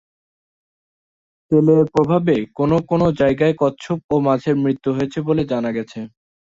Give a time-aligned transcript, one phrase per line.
[1.51, 5.99] তেলের প্রভাবে কোনও কোনও জায়গায় কচ্ছপ ও মাছের মৃত্যু হয়েছে বলে জানা গেছে।.